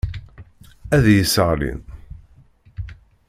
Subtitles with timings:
[0.95, 1.79] Ad iyi-sseɣlin.